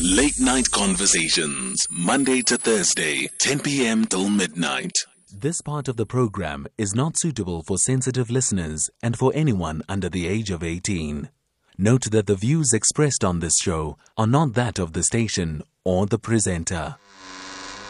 [0.00, 4.06] Late Night Conversations, Monday to Thursday, 10 p.m.
[4.06, 4.92] till midnight.
[5.30, 10.08] This part of the program is not suitable for sensitive listeners and for anyone under
[10.08, 11.28] the age of 18.
[11.76, 16.06] Note that the views expressed on this show are not that of the station or
[16.06, 16.96] the presenter.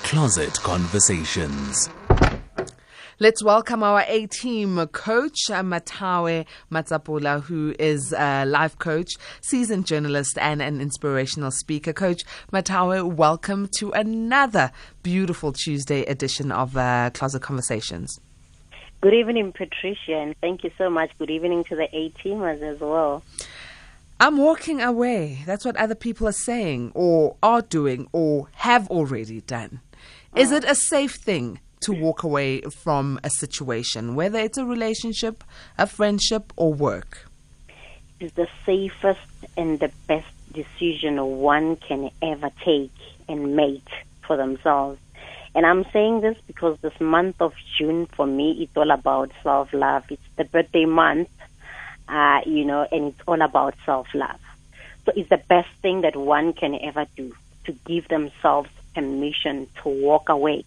[0.03, 1.89] Closet Conversations.
[3.19, 9.87] Let's welcome our A team coach, uh, Mathawe Matsapola, who is a life coach, seasoned
[9.87, 11.93] journalist, and an inspirational speaker.
[11.93, 12.23] Coach
[12.53, 18.19] Mathawe, welcome to another beautiful Tuesday edition of uh, Closet Conversations.
[19.03, 21.11] Good evening, Patricia, and thank you so much.
[21.19, 23.23] Good evening to the A teamers as well.
[24.21, 25.43] I'm walking away.
[25.45, 29.81] That's what other people are saying, or are doing, or have already done.
[30.35, 35.45] Is it a safe thing to walk away from a situation, whether it's a relationship,
[35.79, 37.29] a friendship, or work?
[38.21, 39.21] It's the safest
[39.57, 42.93] and the best decision one can ever take
[43.29, 43.89] and make
[44.27, 45.01] for themselves.
[45.55, 49.73] And I'm saying this because this month of June for me it's all about self
[49.73, 50.05] love.
[50.09, 51.29] It's the birthday month,
[52.09, 54.41] uh, you know, and it's all about self love.
[55.05, 59.89] So it's the best thing that one can ever do to give themselves permission to
[59.89, 60.65] walk away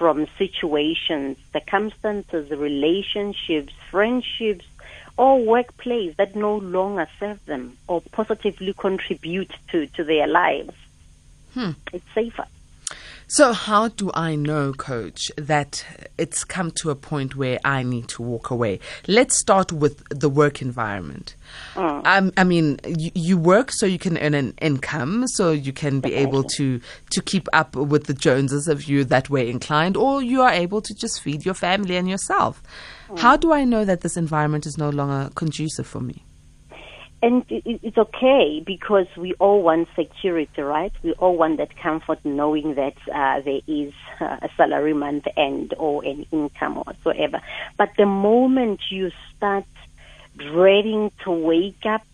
[0.00, 4.64] from situations, circumstances, relationships, friendships,
[5.18, 10.72] or workplace that no longer serve them or positively contribute to, to their lives.
[11.52, 11.72] Hmm.
[11.92, 12.46] It's safer.
[13.32, 15.84] So, how do I know, coach, that
[16.18, 18.80] it's come to a point where I need to walk away?
[19.06, 21.36] Let's start with the work environment.
[21.74, 22.04] Mm.
[22.04, 26.00] Um, I mean, you, you, work so you can earn an income, so you can
[26.00, 30.20] be able to, to keep up with the Joneses if you're that way inclined, or
[30.20, 32.60] you are able to just feed your family and yourself.
[33.10, 33.20] Mm.
[33.20, 36.24] How do I know that this environment is no longer conducive for me?
[37.22, 40.92] And it's okay because we all want security, right?
[41.02, 45.74] We all want that comfort knowing that uh, there is uh, a salary month end
[45.76, 47.42] or an income or whatsoever.
[47.76, 49.66] But the moment you start
[50.36, 52.06] dreading to wake up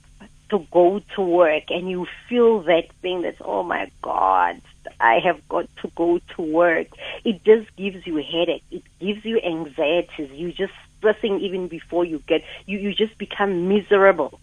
[0.51, 4.61] to go to work and you feel that thing that's, oh my God,
[4.99, 6.89] I have got to go to work,
[7.25, 8.65] it just gives you a headache.
[8.73, 10.33] It gives you anxieties.
[10.33, 14.41] You just stressing even before you get, you, you just become miserable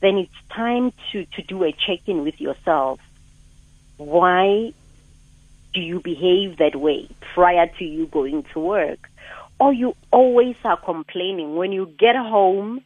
[0.00, 3.00] then it's time to, to do a check in with yourself.
[3.96, 4.72] Why
[5.74, 9.10] do you behave that way prior to you going to work?
[9.60, 11.56] Or you always are complaining.
[11.56, 12.82] When you get home,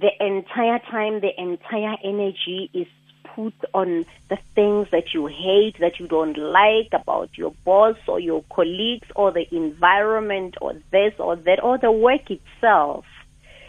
[0.00, 2.86] the entire time, the entire energy is
[3.34, 8.18] put on the things that you hate, that you don't like about your boss or
[8.18, 13.04] your colleagues or the environment or this or that or the work itself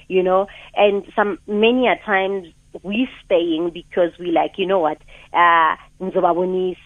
[0.09, 2.47] you know, and some many a times
[2.83, 5.01] we're staying because we like, you know what,
[5.33, 5.75] uh,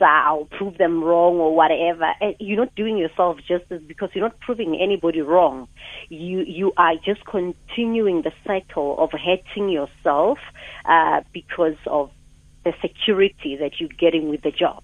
[0.01, 2.09] I'll prove them wrong or whatever.
[2.21, 5.67] And you're not doing yourself justice because you're not proving anybody wrong.
[6.09, 10.39] You, you are just continuing the cycle of hurting yourself,
[10.85, 12.11] uh, because of
[12.63, 14.83] the security that you're getting with the job.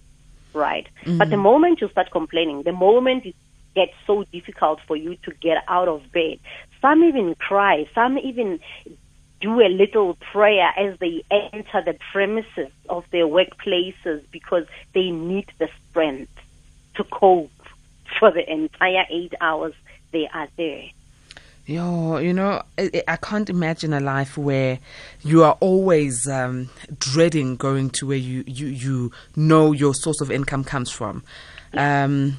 [0.54, 0.88] Right.
[1.06, 1.18] Mm-hmm.
[1.18, 3.36] But the moment you start complaining, the moment it
[3.76, 6.40] gets so difficult for you to get out of bed,
[6.82, 7.88] some even cry.
[7.94, 8.60] Some even
[9.42, 15.50] do a little prayer as they enter the premises of their workplaces because they need
[15.60, 16.32] the strength
[16.96, 17.52] to cope
[18.20, 19.74] for the entire eight hours
[20.12, 20.84] they are there.
[21.66, 24.80] Yo, you know, I, I, can't imagine a life where
[25.22, 30.32] you are always um, dreading going to where you, you, you know your source of
[30.32, 31.24] income comes from.
[31.74, 32.38] Um,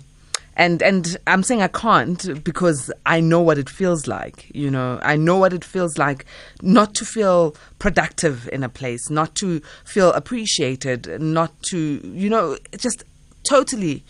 [0.60, 4.50] and and I'm saying I can't because I know what it feels like.
[4.54, 6.26] You know, I know what it feels like
[6.60, 12.58] not to feel productive in a place, not to feel appreciated, not to you know,
[12.76, 13.04] just
[13.48, 14.04] totally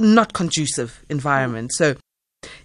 [0.00, 1.72] not conducive environment.
[1.72, 1.94] So,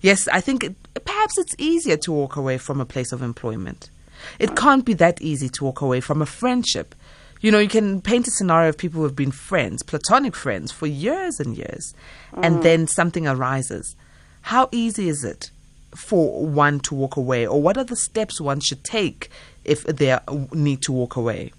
[0.01, 0.75] yes, I think it,
[1.05, 3.91] perhaps it's easier to walk away from a place of employment.
[4.39, 6.95] It can't be that easy to walk away from a friendship
[7.41, 10.71] you know, you can paint a scenario of people who have been friends, platonic friends,
[10.71, 11.93] for years and years,
[12.33, 12.45] mm.
[12.45, 13.95] and then something arises.
[14.41, 15.51] How easy is it
[15.95, 19.29] for one to walk away, or what are the steps one should take
[19.63, 20.17] if they
[20.51, 21.51] need to walk away?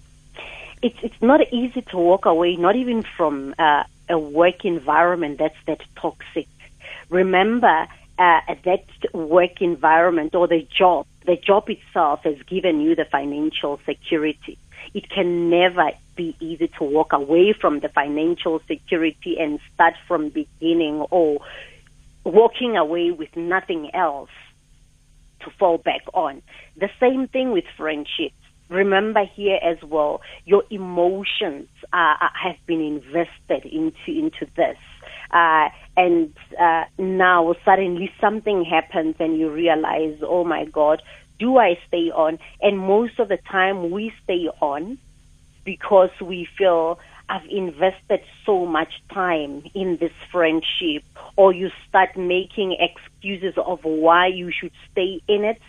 [0.81, 5.57] It's it's not easy to walk away, not even from uh, a work environment that's
[5.65, 6.47] that toxic.
[7.09, 7.87] Remember
[8.17, 13.79] uh, that work environment or the job, the job itself has given you the financial
[13.85, 14.57] security
[14.93, 20.29] it can never be easy to walk away from the financial security and start from
[20.29, 21.39] beginning or
[22.23, 24.29] walking away with nothing else
[25.41, 26.41] to fall back on.
[26.77, 28.35] The same thing with friendships.
[28.69, 34.77] remember here as well, your emotions uh, have been invested into into this.
[35.31, 41.01] Uh, and uh, now suddenly something happens and you realize, oh my God,
[41.39, 42.37] do I stay on?
[42.61, 44.97] And most of the time we stay on
[45.63, 46.99] because we feel
[47.29, 51.03] I've invested so much time in this friendship,
[51.35, 55.61] or you start making excuses of why you should stay in it.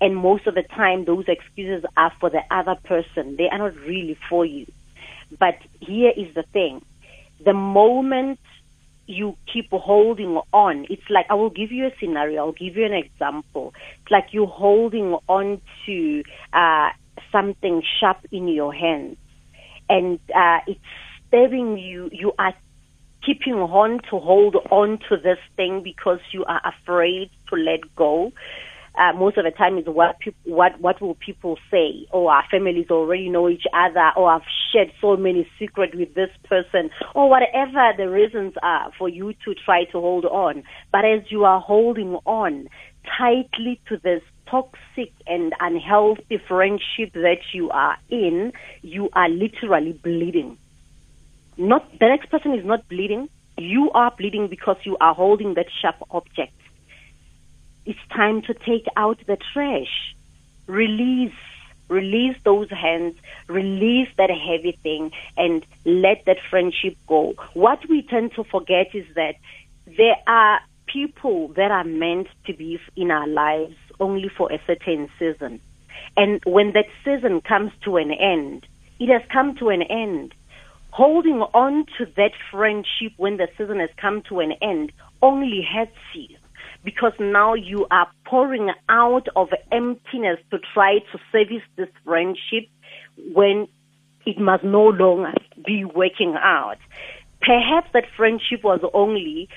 [0.00, 3.36] And most of the time, those excuses are for the other person.
[3.36, 4.66] They are not really for you.
[5.38, 6.82] But here is the thing.
[7.44, 8.38] The moment
[9.10, 12.46] you keep holding on, it's like, I will give you a scenario.
[12.46, 13.74] I'll give you an example.
[14.02, 16.22] It's like you're holding on to
[16.52, 16.90] uh,
[17.32, 19.16] something sharp in your hands
[19.90, 20.80] and uh, it's
[21.28, 22.08] stabbing you.
[22.12, 22.54] You are
[23.26, 28.32] keeping on to hold on to this thing because you are afraid to let go.
[28.98, 32.06] Uh, most of the time is what what what will people say?
[32.12, 34.10] Oh, our families already know each other.
[34.16, 34.42] Or oh, I've
[34.72, 36.90] shared so many secrets with this person.
[37.14, 40.64] Or whatever the reasons are for you to try to hold on.
[40.92, 42.68] But as you are holding on
[43.16, 48.52] tightly to this toxic and unhealthy friendship that you are in,
[48.82, 50.58] you are literally bleeding.
[51.56, 53.28] Not the next person is not bleeding.
[53.56, 56.52] You are bleeding because you are holding that sharp object.
[57.86, 60.14] It's time to take out the trash.
[60.66, 61.32] Release
[61.90, 63.16] release those hands,
[63.48, 67.34] release that heavy thing, and let that friendship go.
[67.52, 69.34] What we tend to forget is that
[69.86, 75.08] there are people that are meant to be in our lives only for a certain
[75.18, 75.60] season.
[76.16, 78.66] And when that season comes to an end,
[78.98, 80.34] it has come to an end.
[80.90, 84.92] Holding on to that friendship when the season has come to an end
[85.22, 86.36] only hurts you
[86.84, 92.68] because now you are pouring out of emptiness to try to service this friendship
[93.34, 93.68] when
[94.26, 95.32] it must no longer
[95.64, 96.78] be working out.
[97.42, 99.48] Perhaps that friendship was only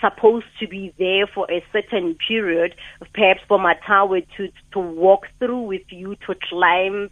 [0.00, 2.74] supposed to be there for a certain period,
[3.12, 7.10] perhaps for Mathawe to, to walk through with you to climb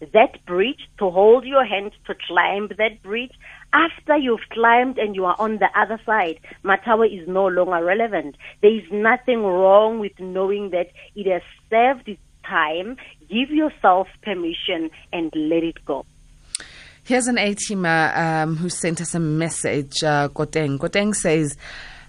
[0.00, 3.32] that bridge, to hold your hand to climb that bridge.
[3.72, 8.36] After you've climbed and you are on the other side, Mathawe is no longer relevant.
[8.62, 12.96] There is nothing wrong with knowing that it has served its time.
[13.28, 16.06] Give yourself permission and let it go.
[17.04, 20.78] Here's an A-teamer um, who sent us a message, uh, Goteng.
[20.78, 21.56] Goteng says,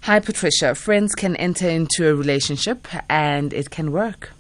[0.03, 0.73] Hi, Patricia.
[0.73, 4.31] Friends can enter into a relationship and it can work.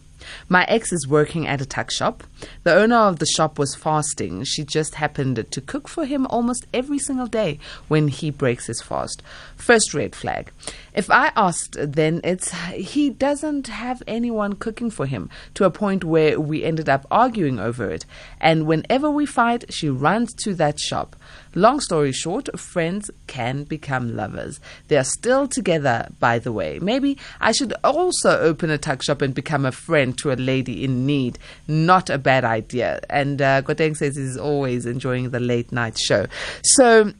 [0.49, 2.23] My ex is working at a tuck shop.
[2.63, 4.43] The owner of the shop was fasting.
[4.43, 8.81] She just happened to cook for him almost every single day when he breaks his
[8.81, 9.21] fast.
[9.55, 10.51] First red flag.
[10.97, 16.03] If I asked, then it's he doesn't have anyone cooking for him to a point
[16.03, 18.07] where we ended up arguing over it.
[18.41, 21.15] And whenever we fight, she runs to that shop.
[21.53, 24.59] Long story short, friends can become lovers.
[24.87, 26.79] They are still together, by the way.
[26.79, 30.83] Maybe I should also open a tuck shop and become a friend to a lady
[30.83, 31.37] in need.
[31.67, 33.01] Not a bad idea.
[33.07, 36.25] And uh, says he's always enjoying the late night show.
[36.63, 37.13] So,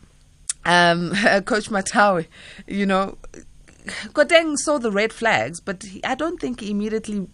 [0.65, 1.11] um,
[1.45, 2.25] Coach Mathawe,
[2.67, 3.17] you know,
[4.13, 7.27] Goteng saw the red flags, but he, I don't think he immediately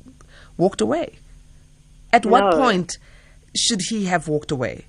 [0.58, 1.16] walked away.
[2.12, 2.58] At what no.
[2.58, 2.98] point
[3.56, 4.86] should he have walked away?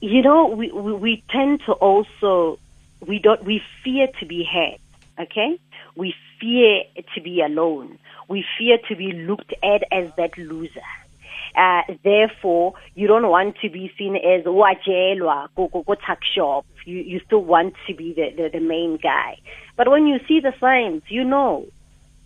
[0.00, 2.58] you know, we, we, we tend to also,
[3.06, 4.80] we don't, we fear to be hurt,
[5.26, 5.58] okay?
[5.96, 6.82] We fear
[7.14, 7.98] to be alone.
[8.28, 10.80] We fear to be looked at as that loser.
[11.56, 16.66] Uh, therefore, you don't want to be seen as wajelwa, go go go tuck shop.
[16.84, 19.38] You you still want to be the, the, the main guy.
[19.76, 21.66] But when you see the signs, you know.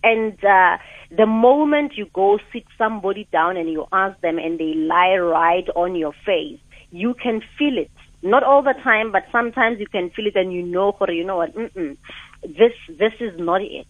[0.05, 0.79] And uh,
[1.17, 5.69] the moment you go sit somebody down and you ask them, and they lie right
[5.77, 6.59] on your face,
[6.91, 7.91] you can feel it.
[8.23, 11.37] Not all the time, but sometimes you can feel it and you know, you know
[11.37, 13.87] what, this, this is not it.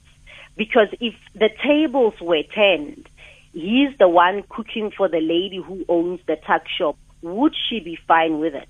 [0.56, 3.08] Because if the tables were turned,
[3.52, 6.96] he's the one cooking for the lady who owns the tuck shop.
[7.22, 8.68] Would she be fine with it?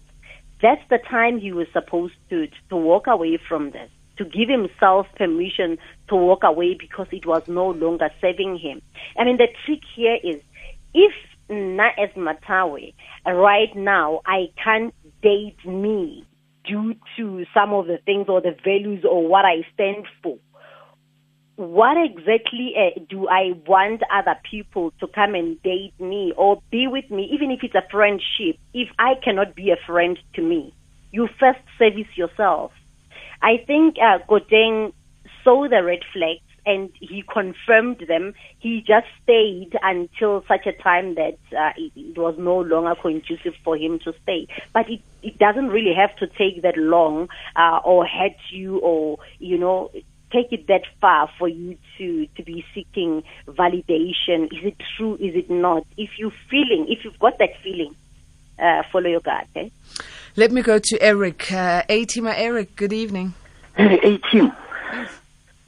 [0.61, 5.07] That's the time he was supposed to, to walk away from this, to give himself
[5.17, 8.81] permission to walk away because it was no longer serving him.
[9.19, 10.41] I mean, the trick here is
[10.95, 11.13] if
[11.49, 12.95] not as Mathawe,
[13.27, 16.25] right now I can't date me
[16.65, 20.39] due to some of the things or the values or what I stand for.
[21.57, 26.87] What exactly uh, do I want other people to come and date me or be
[26.87, 30.75] with me, even if it's a friendship, if I cannot be a friend to me?
[31.11, 32.73] You first service yourself.
[33.43, 34.95] I think uh, Goteng
[35.45, 38.35] saw the red flags and he confirmed them.
[38.59, 43.55] He just stayed until such a time that uh, it, it was no longer conducive
[43.65, 44.47] for him to stay.
[44.73, 49.19] But it, it doesn't really have to take that long uh, or hurt you or,
[49.39, 49.91] you know,
[50.33, 54.47] take it that far for you to, to be seeking validation.
[54.53, 55.15] Is it true?
[55.17, 55.87] Is it not?
[55.97, 57.95] If you're feeling, if you've got that feeling,
[58.59, 59.47] uh, follow your gut.
[59.57, 59.71] Okay?
[60.37, 61.53] Let me go to Eric.
[61.53, 63.35] Uh, A-Teamer Eric, good evening.
[63.77, 64.53] Hey, 18.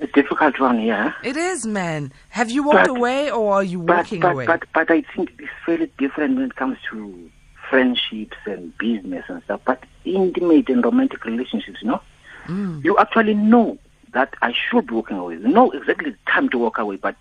[0.00, 1.12] A difficult one, yeah.
[1.22, 2.12] It is, man.
[2.30, 4.46] Have you walked But- away or are you But, walking but, away?
[4.46, 7.30] but, but I think it's very different when it comes to
[7.70, 9.60] friendships and business and stuff.
[9.64, 12.00] But intimate and romantic relationships, you know,
[12.84, 13.78] you actually know
[14.14, 15.36] that I should be walking away.
[15.36, 17.16] No, exactly the time to walk away, but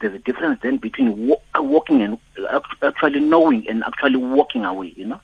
[0.00, 2.18] there's a difference then between uh, walking and
[2.50, 5.20] uh, actually knowing and actually walking away, you know.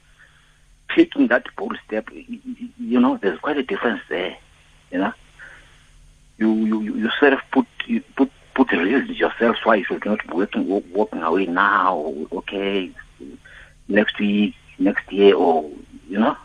[0.94, 4.36] Taking that bold step, you know, there's quite a difference there,
[4.90, 5.12] you know.
[6.38, 10.20] You you you sort of put you put put reasons yourself why you should not
[10.26, 12.14] be walking wa- walking away now.
[12.32, 12.90] Okay,
[13.88, 15.68] next week, next year, or
[16.08, 16.36] you know,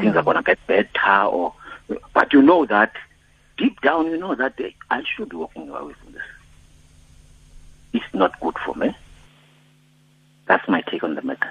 [0.00, 1.22] things are gonna get better.
[1.24, 1.52] Or
[2.14, 2.92] but you know that
[3.56, 6.22] deep down, you know that day, I should be walking away from this.
[7.92, 8.94] It's not good for me.
[10.46, 11.50] That's my take on the matter.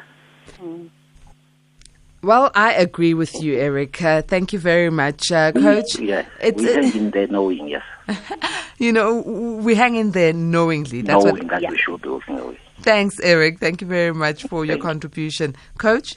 [2.22, 4.02] well, I agree with you, Eric.
[4.02, 6.00] Uh, thank you very much, uh, Coach.
[6.00, 7.84] yeah, it's, we uh, hang in there knowing, yes,
[8.78, 11.02] you know, we hang in there knowingly.
[11.02, 11.48] That's knowing what.
[11.50, 11.72] that Yeah.
[11.72, 12.60] we should be walking away.
[12.82, 13.60] Thanks, Eric.
[13.60, 14.90] Thank you very much for your Thank you.
[14.90, 16.16] contribution, Coach.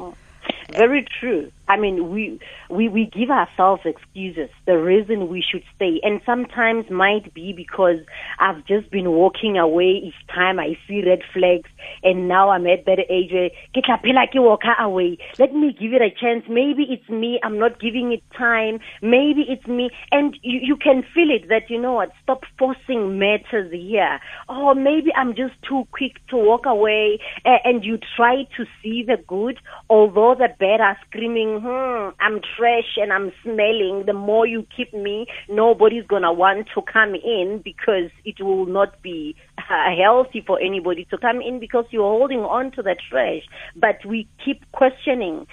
[0.73, 1.51] Very true.
[1.69, 6.01] I mean, we, we, we give ourselves excuses, the reason we should stay.
[6.03, 7.99] And sometimes might be because
[8.39, 11.71] I've just been walking away each time I see red flags.
[12.03, 15.19] And now I'm at that age where, "Ke tla phela ke walk away.
[15.39, 16.45] Let me give it a chance.
[16.49, 17.39] Maybe it's me.
[17.43, 18.81] I'm not giving it time.
[19.03, 19.91] Maybe it's me.
[20.11, 24.21] And you, you can feel it that, you know what, stop forcing matters here.
[24.49, 27.19] Oh, maybe I'm just too quick to walk away.
[27.45, 29.59] A- And you try to see the good,
[29.91, 34.05] although the bad are screaming, hmm, I'm trash and I'm smelling.
[34.07, 39.01] The more you keep me, nobody's gonna want to come in because it will not
[39.03, 43.43] be uh, healthy for anybody to come in because you're holding on to the trash.
[43.77, 45.47] But we keep questioning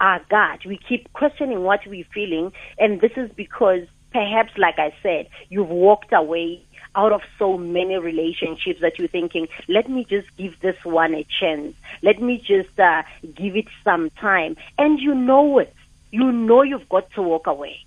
[0.00, 0.60] our gut.
[0.66, 2.52] We keep questioning what we're feeling.
[2.78, 3.86] And this is because
[4.16, 9.46] perhaps, like I said, you've walked away out of so many relationships that you're thinking,
[9.68, 11.74] let me just give this one a chance.
[12.02, 13.02] Let me just uh,
[13.34, 14.56] give it some time.
[14.78, 15.74] And you know it.
[16.12, 17.84] You know you've got to walk away.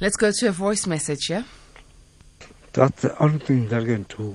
[0.00, 1.42] Let's go to a voice message, yeah?
[2.72, 4.34] That's the only thing that can do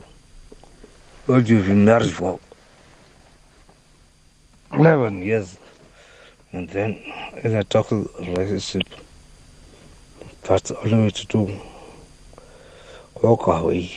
[1.26, 2.40] what you've been married for
[4.74, 5.58] 11 years.
[6.52, 7.02] And then
[7.44, 8.84] in a toxic relationship,
[10.48, 11.60] that's all to do.
[13.22, 13.92] Walk away.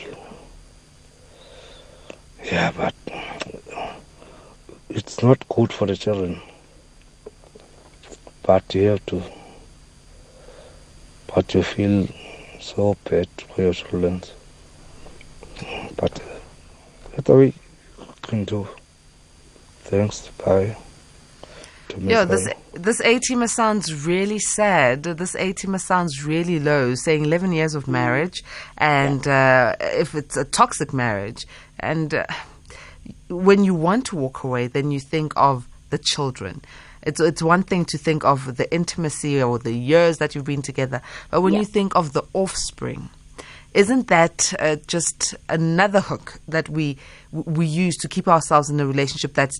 [2.43, 2.93] Yeah, but
[4.89, 6.41] it's not good for the children.
[8.43, 9.23] But you have to.
[11.33, 12.09] But you feel
[12.59, 14.21] so bad for your children.
[15.95, 16.21] But
[17.15, 17.53] that's all we
[18.23, 18.67] can do.
[19.83, 20.75] Thanks, bye.
[21.97, 25.03] Yeah, this this A teamer sounds really sad.
[25.03, 28.43] This A teamer sounds really low, saying 11 years of marriage,
[28.77, 31.45] and uh, if it's a toxic marriage,
[31.79, 32.25] and uh,
[33.29, 36.61] when you want to walk away, then you think of the children.
[37.03, 40.61] It's it's one thing to think of the intimacy or the years that you've been
[40.61, 43.09] together, but when you think of the offspring,
[43.73, 46.97] isn't that uh, just another hook that we
[47.31, 49.59] we use to keep ourselves in a relationship that's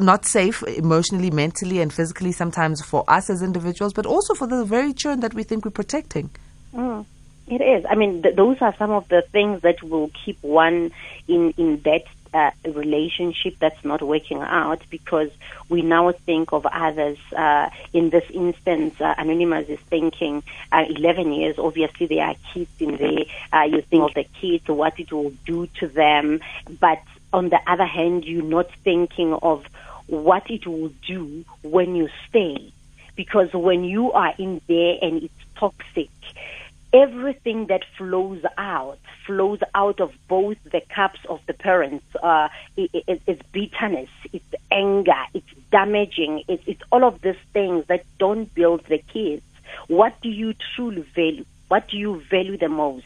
[0.00, 4.64] not safe emotionally, mentally, and physically sometimes for us as individuals, but also for the
[4.64, 6.30] very children that we think we're protecting?
[6.74, 7.04] Mm,
[7.46, 7.84] it is.
[7.88, 10.92] I mean, th- those are some of the things that will keep one
[11.26, 15.30] in in that uh, relationship that's not working out because
[15.68, 17.18] we now think of others.
[17.34, 21.58] Uh, in this instance, uh, Anonymous is thinking uh, 11 years.
[21.58, 23.24] Obviously, there are kids in there.
[23.52, 26.40] Uh, you think of the kids, what it will do to them,
[26.80, 27.00] but
[27.32, 29.66] on the other hand, you're not thinking of
[30.08, 32.72] what it will do when you stay
[33.18, 36.08] because when you are in there and it's toxic,
[36.92, 42.06] everything that flows out flows out of both the cups of the parents.
[42.22, 47.84] Uh, it, it, it's bitterness, it's anger, it's damaging, it's, it's all of these things
[47.88, 49.42] that don't build the kids.
[49.88, 51.44] What do you truly value?
[51.66, 53.04] What do you value the most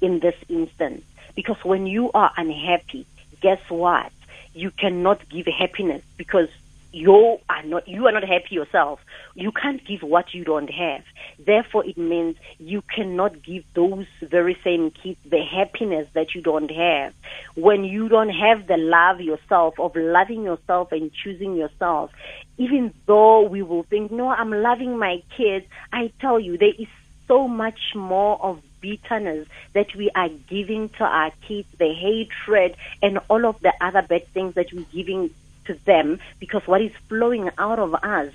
[0.00, 1.04] in this instance?
[1.34, 3.06] Because when you are unhappy,
[3.40, 4.10] guess what?
[4.54, 6.48] You cannot give happiness because
[6.92, 9.00] you are not you are not happy yourself.
[9.34, 11.02] You can't give what you don't have.
[11.38, 16.70] Therefore it means you cannot give those very same kids the happiness that you don't
[16.70, 17.14] have.
[17.54, 22.10] When you don't have the love yourself of loving yourself and choosing yourself
[22.58, 26.86] even though we will think no i'm loving my kids i tell you there is
[27.26, 33.18] so much more of bitterness that we are giving to our kids, the hatred and
[33.30, 35.30] all of the other bad things that we're giving
[35.64, 38.32] to them because what is flowing out of us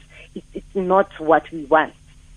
[0.54, 1.94] it's not what we want,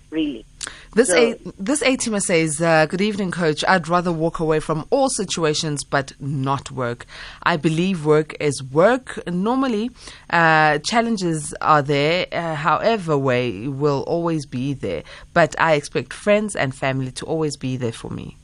[0.09, 0.45] really.
[0.93, 3.63] This so, a, this A says, uh, "Good evening, Coach.
[3.65, 7.05] I'd rather walk away from all situations, but not work.
[7.43, 9.25] I believe work is work.
[9.25, 9.91] Normally,
[10.29, 12.27] uh, challenges are there.
[12.31, 15.03] Uh, however, way will always be there.
[15.33, 18.35] But I expect friends and family to always be there for me."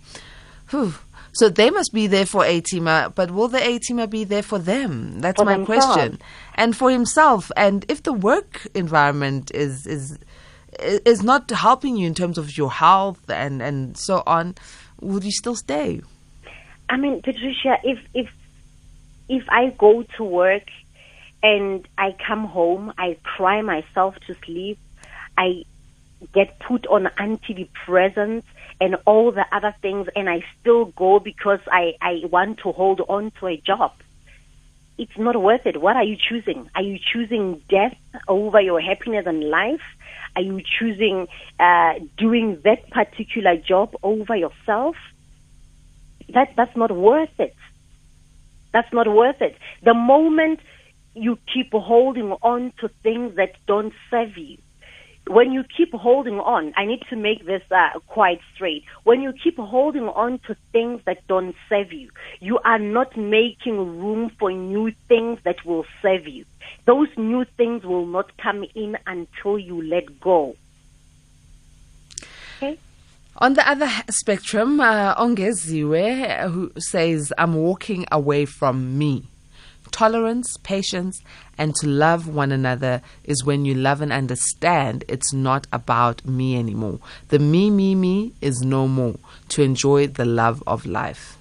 [0.69, 0.93] Whew.
[1.33, 5.19] So they must be there for A-teamer, but will the A-teamer be there for them?
[5.21, 5.85] That's for my themselves.
[5.85, 6.19] question.
[6.55, 7.51] And for himself.
[7.55, 10.17] And if the work environment is is
[10.79, 14.55] is not helping you in terms of your health and and so on,
[15.01, 16.01] would you still stay?
[16.89, 18.29] I mean, Patricia, if if
[19.29, 20.63] if I go to work
[21.43, 24.79] and I come home, I cry myself to sleep,
[25.37, 25.63] I
[26.33, 28.43] get put on antidepressants
[28.79, 33.01] and all the other things and I still go because I, I want to hold
[33.01, 33.91] on to a job.
[34.97, 35.79] It's not worth it.
[35.79, 36.69] What are you choosing?
[36.73, 37.95] Are you choosing death
[38.27, 39.81] over your happiness and life?
[40.37, 41.25] Are you choosing
[41.59, 44.95] uh, doing that particular job over yourself?
[46.31, 47.55] That that's not worth it.
[48.71, 49.57] That's not worth it.
[49.83, 50.59] The moment
[51.15, 54.59] you keep holding on to things that don't serve you,
[55.29, 58.83] when you keep holding on, I need to make this uh, quite straight.
[59.03, 63.77] When you keep holding on to things that don't serve you, you are not making
[63.99, 66.45] room for new things that will serve you.
[66.85, 70.55] Those new things will not come in until you let go.
[72.57, 72.77] Okay?
[73.37, 79.27] On the other spectrum, uh, Ongeziwe, who says, I'm walking away from me.
[79.91, 81.21] Tolerance, patience,
[81.57, 86.57] and to love one another is when you love and understand it's not about me
[86.57, 86.99] anymore.
[87.29, 89.15] The me, me, me is no more
[89.49, 91.37] to enjoy the love of life.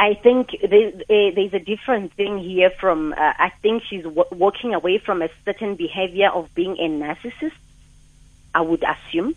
[0.00, 4.28] I think there's a, there's a different thing here from, uh, I think she's w-
[4.30, 7.52] walking away from a certain behavior of being a narcissist,
[8.54, 9.34] I would assume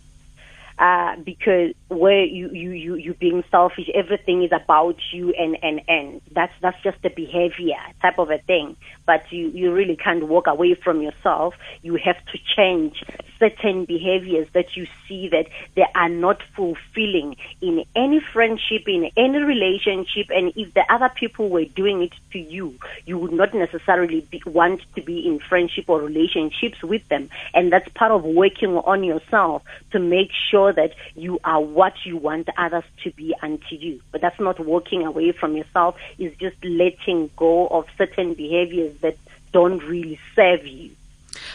[0.78, 5.80] uh, because where you, you, you, you being selfish, everything is about you and, and,
[5.88, 8.76] and that's, that's just a behavior type of a thing.
[9.06, 11.54] But you, you really can't walk away from yourself.
[11.82, 13.04] You have to change
[13.38, 19.38] certain behaviors that you see that they are not fulfilling in any friendship, in any
[19.38, 20.30] relationship.
[20.30, 24.40] And if the other people were doing it to you, you would not necessarily be,
[24.46, 27.30] want to be in friendship or relationships with them.
[27.52, 32.18] And that's part of working on yourself to make sure that you are what you
[32.18, 34.00] want others to be unto you.
[34.12, 39.16] But that's not walking away from yourself, it's just letting go of certain behaviors that
[39.52, 40.90] don't really serve you.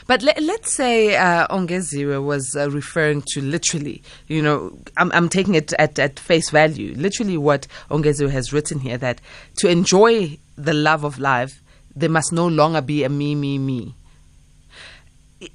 [0.07, 5.29] But let, us say uh, Ongeziwe was uh, referring to literally, you know, I'm, I'm
[5.29, 9.21] taking it at, at face value, literally what Ongeziwe has written here that
[9.57, 11.61] to enjoy the love of life,
[11.95, 13.95] there must no longer be a me, me, me.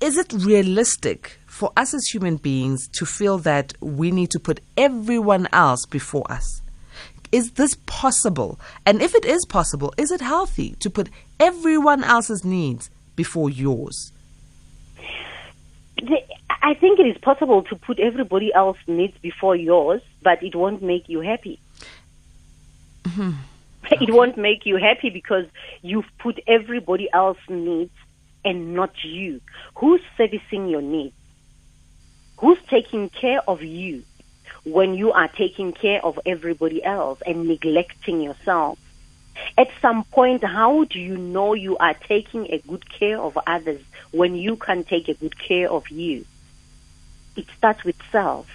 [0.01, 4.59] Is it realistic for us as human beings to feel that we need to put
[4.77, 6.61] everyone else before us?
[7.31, 8.59] Is this possible?
[8.85, 14.11] And if it is possible, is it healthy to put everyone else's needs before yours?
[16.01, 20.83] I think it is possible to put everybody else's needs before yours, but it won't
[20.83, 21.61] make you happy.
[23.05, 23.35] Mm-hmm.
[24.03, 25.45] It won't make you happy because
[25.81, 27.95] you've put everybody else's needs
[28.45, 29.41] and not you.
[29.77, 31.15] Who's servicing your needs?
[32.39, 34.03] Who's taking care of you
[34.65, 38.79] when you are taking care of everybody else and neglecting yourself?
[39.57, 43.81] At some point, how do you know you are taking a good care of others
[44.11, 46.25] when you can take a good care of you?
[47.37, 48.47] It starts with self.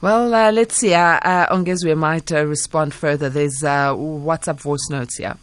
[0.00, 0.94] Well, uh, let's see.
[0.94, 3.30] Uh, uh, we might uh, respond further.
[3.30, 5.36] There's uh, WhatsApp voice notes here.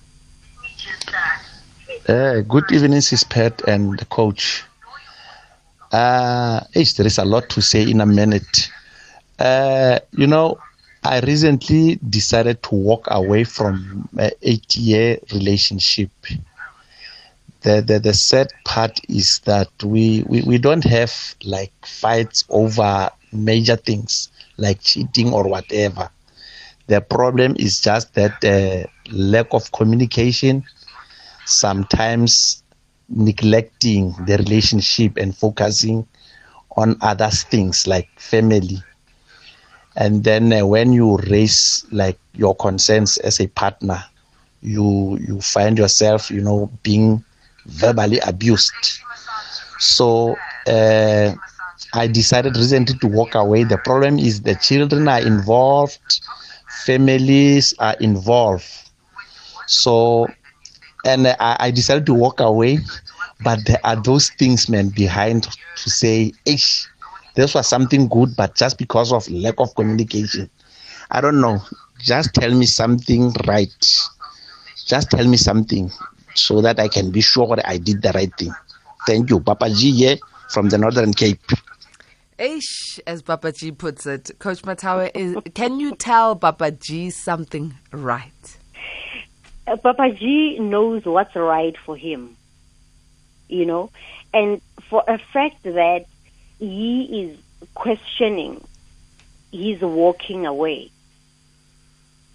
[2.08, 4.66] Uh, good evening, Sis Pat and the coach.
[5.92, 8.70] Uh, there is a lot to say in a minute.
[9.40, 10.58] Uh, you know,
[11.04, 16.12] I recently decided to walk away from an eight year relationship.
[17.62, 23.10] The, the, the sad part is that we, we, we don't have like fights over
[23.32, 26.10] major things like cheating or whatever.
[26.88, 30.64] The problem is just that uh, lack of communication.
[31.46, 32.64] sometimes
[33.10, 36.08] neglecting the relationship and focusing
[36.78, 38.84] on other things like family.
[39.96, 44.04] And then uh, when you raise like your concerns as a partner,
[44.62, 47.24] you you find yourself, you know, being
[47.66, 49.00] verbally abused.
[49.78, 50.36] So
[50.68, 51.34] uh,
[51.94, 53.64] I decided recently to walk away.
[53.64, 56.22] The problem is the children are involved,
[56.68, 58.66] families are involved.
[59.66, 60.36] So,
[61.06, 62.80] and I, I decided to walk away,
[63.44, 66.88] but there are those things, man, behind to say, Ish,
[67.36, 70.50] this was something good, but just because of lack of communication.
[71.12, 71.60] I don't know.
[72.00, 73.88] Just tell me something right.
[74.86, 75.92] Just tell me something
[76.36, 78.54] so that I can be sure I did the right thing.
[79.06, 79.40] Thank you.
[79.40, 80.18] Papa G here
[80.50, 81.42] from the Northern Cape.
[82.38, 84.32] Ish, as Papa G puts it.
[84.40, 88.58] Coach Mathawe, is, can you tell Papa G something right?
[89.70, 92.36] Uh, Papa G knows what's right for him,
[93.48, 93.92] you know,
[94.34, 96.06] and for a fact that
[96.58, 97.40] he is
[97.76, 98.66] questioning,
[99.52, 100.90] he's walking away.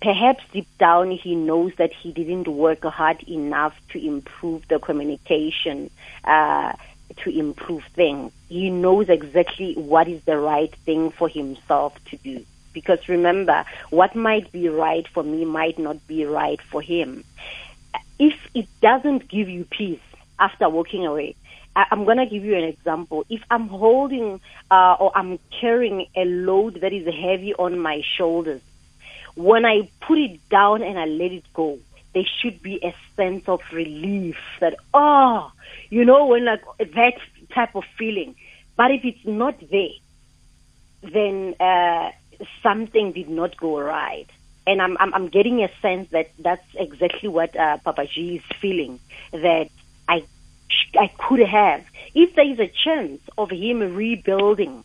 [0.00, 5.90] Perhaps deep down he knows that he didn't work hard enough to improve the communication,
[6.22, 6.74] uh,
[7.16, 8.32] to improve things.
[8.48, 12.44] He knows exactly what is the right thing for himself to do.
[12.74, 17.24] Because remember, what might be right for me might not be right for him.
[18.18, 20.00] If it doesn't give you peace
[20.38, 21.36] after walking away,
[21.76, 23.24] I, am going to give you an example.
[23.30, 28.60] If I'm holding uh, or I'm carrying a load that is heavy on my shoulders,
[29.34, 31.78] when I put it down and I let it go,
[32.12, 35.50] there should be a sense of relief that, oh,
[35.90, 37.14] you know, when like that
[37.52, 38.36] type of feeling.
[38.76, 39.88] But if it's not there,
[41.02, 42.12] then uh,
[42.62, 44.26] something did not go right.
[44.66, 48.56] And I'm, I'm, I'm getting a sense that that's exactly what uh, Papa G is
[48.60, 48.98] feeling.
[49.32, 49.68] That
[50.08, 50.24] I
[50.98, 54.84] I could have, if there is a chance of him rebuilding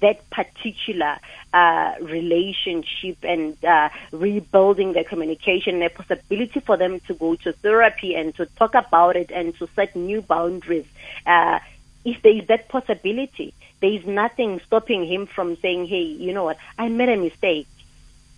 [0.00, 1.18] that particular
[1.52, 8.14] uh, relationship and uh, rebuilding their communication a possibility for them to go to therapy
[8.14, 10.86] and to talk about it and to set new boundaries.
[11.26, 11.58] Uh,
[12.04, 16.44] if there is that possibility, there is nothing stopping him from saying, hey, you know
[16.44, 17.66] what, I made a mistake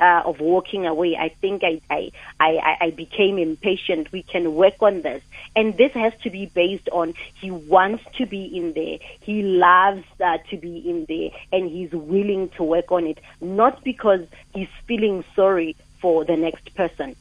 [0.00, 1.16] uh, of walking away.
[1.16, 4.10] I think I, I, I, I became impatient.
[4.10, 5.22] We can work on this.
[5.54, 8.98] And this has to be based on he wants to be in there.
[9.20, 13.18] He loves uh, to be in there and he's willing to work on it.
[13.40, 17.14] Not because he's feeling sorry for the next person.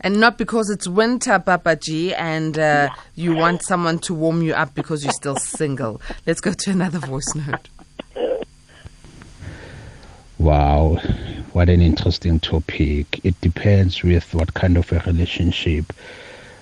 [0.00, 2.94] And not because it's winter, Papa G, and uh, yeah.
[3.14, 6.00] you want someone to warm you up because you're still single.
[6.26, 7.68] Let's go to another voice note.
[10.38, 10.98] Wow
[11.58, 13.20] what an interesting topic.
[13.24, 15.92] It depends with what kind of a relationship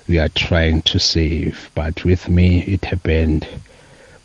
[0.09, 1.71] we are trying to save.
[1.75, 3.47] But with me, it happened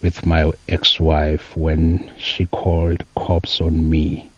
[0.02, 4.30] with my ex-wife when she called cops on me,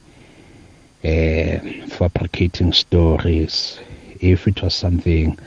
[1.03, 3.79] uh, fabricating stories.
[4.23, 5.37] If it was something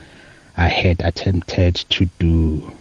[0.55, 2.71] I had attempted to do,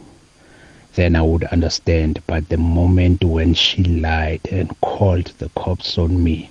[0.94, 2.20] then I would understand.
[2.26, 6.50] But the moment when she lied and called the cops on me,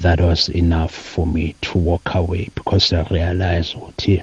[0.00, 4.22] that was enough for me to walk away because I realized okay,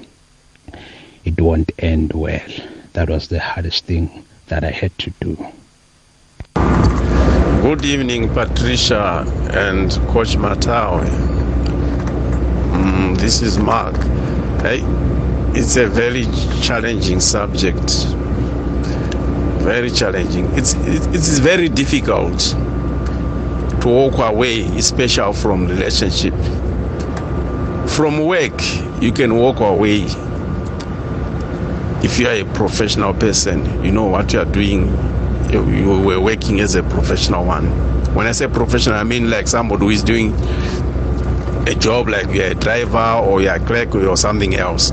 [1.24, 2.48] it won't end well.
[2.94, 5.36] That was the hardest thing that I had to do.
[7.64, 11.04] Good evening, Patricia and Coach Mathawe.
[12.76, 13.96] Mm, this is Mark.
[14.68, 16.26] It's a very
[16.62, 18.06] challenging subject.
[19.62, 20.46] Very challenging.
[20.54, 22.40] It's it's very difficult
[23.82, 26.34] to walk away, especially from relationship.
[27.88, 28.60] From work,
[29.02, 30.06] you can walk away.
[32.04, 34.88] If you are a professional person, you know what you are doing.
[35.52, 37.66] You were working as a professional one.
[38.16, 40.34] When I say professional, I mean like somebody who is doing
[41.68, 44.92] a job like you're a driver or you're a clerk or something else.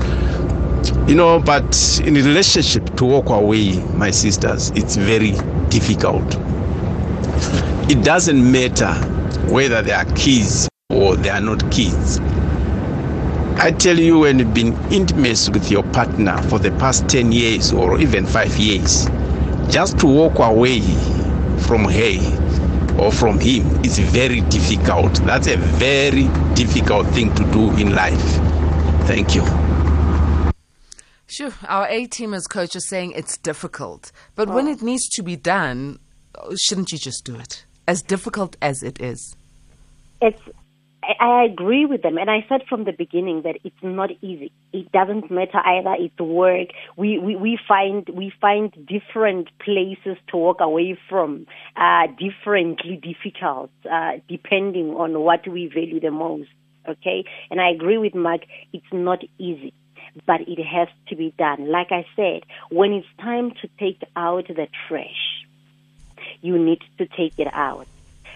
[1.07, 5.31] You know, but in a relationship, to walk away, my sisters, it's very
[5.69, 6.37] difficult
[7.89, 8.93] it doesn't matter
[9.51, 12.19] whether they are kids or they are not kids.
[13.59, 17.73] I tell you, when you've been intimate with your partner for the past 10 years
[17.73, 19.07] or even five years,
[19.69, 20.79] just to walk away
[21.59, 22.42] from her
[22.99, 25.15] or from him is very difficult.
[25.25, 28.23] That's a very difficult thing to do in life.
[29.07, 29.43] Thank you.
[31.27, 34.53] Sure, our A teamers coach is saying it's difficult, but oh.
[34.53, 35.99] when it needs to be done,
[36.57, 37.65] shouldn't you just do it?
[37.87, 39.35] as difficult as it is?
[40.21, 40.41] It's
[41.19, 44.51] I agree with them, and I said from the beginning that it's not easy.
[44.71, 45.95] It doesn't matter either.
[45.99, 46.69] It's work.
[46.95, 53.71] We we, we find we find different places to walk away from, uh, differently difficult,
[53.89, 56.49] uh, depending on what we value the most.
[56.87, 58.41] Okay, and I agree with Mark.
[58.71, 59.73] It's not easy,
[60.25, 61.69] but it has to be done.
[61.69, 65.45] Like I said, when it's time to take out the trash,
[66.41, 67.87] you need to take it out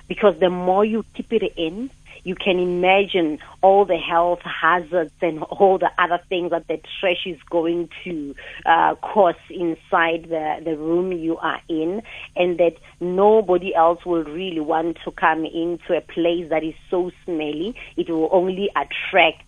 [0.08, 1.90] because the more you keep it in,
[2.28, 7.26] you can imagine all the health hazards and all the other things that the trash
[7.26, 8.36] is going to
[8.66, 12.02] uh, cause inside the, the room you are in,
[12.36, 17.12] and that nobody else will really want to come into a place that is so
[17.24, 17.74] smelly.
[17.96, 19.44] It will only attract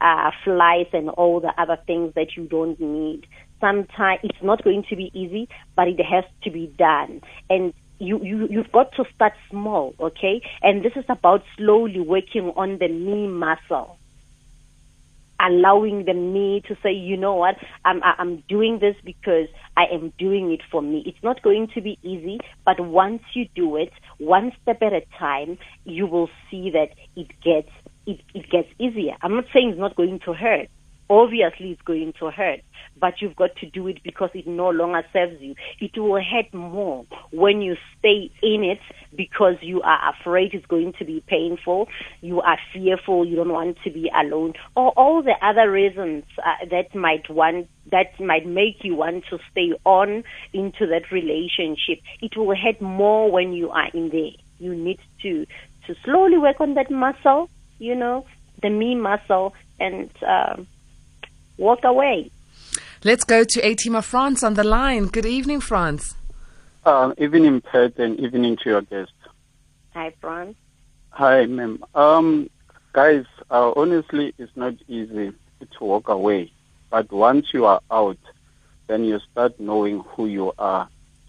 [0.00, 3.28] uh, flies and all the other things that you don't need
[3.60, 7.22] sometimes it's not going to be easy, but it has to be done.
[7.48, 7.72] And
[8.04, 10.42] you, you you've got to start small, okay?
[10.62, 13.98] And this is about slowly working on the knee muscle.
[15.40, 20.12] Allowing the knee to say, you know what, I'm I'm doing this because I am
[20.16, 21.02] doing it for me.
[21.04, 25.02] It's not going to be easy, but once you do it, one step at a
[25.18, 27.70] time, you will see that it gets
[28.06, 29.16] it, it gets easier.
[29.22, 30.68] I'm not saying it's not going to hurt.
[31.10, 32.60] Obviously, it's going to hurt,
[32.98, 35.54] but you've got to do it because it no longer serves you.
[35.80, 38.80] It will hurt more when you stay in it
[39.14, 41.88] because you are afraid it's going to be painful,
[42.20, 46.64] you are fearful, you don't want to be alone, or all the other reasons uh,
[46.70, 52.00] that might want that might make you want to stay on into that relationship.
[52.20, 54.32] It will hurt more when you are in there.
[54.58, 55.46] You need to
[55.86, 58.24] to slowly work on that muscle, you know,
[58.62, 60.56] the me muscle, and uh,
[61.56, 62.30] walk away.
[63.04, 65.06] Let's go to Atima France on the line.
[65.06, 66.14] Good evening, France.
[66.84, 69.12] Uh, evening, Pat, and evening to your guest.
[69.94, 70.56] Hi, France.
[71.10, 71.84] Hi, ma'am.
[71.94, 72.50] Um,
[72.92, 76.50] guys, uh, honestly, it's not easy to walk away.
[76.90, 78.18] But once you are out,
[78.86, 80.88] then you start knowing who you are,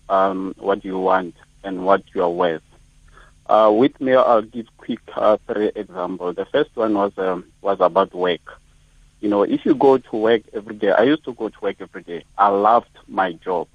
[0.10, 2.62] um, what you want, and what you are worth.
[3.48, 6.36] Uh, with me, I'll give quick uh, three examples.
[6.36, 8.60] The first one was um, was about work.
[9.22, 11.78] You know, if you go to work every day, I used to go to work
[11.80, 12.26] every day.
[12.38, 13.68] I loved my job.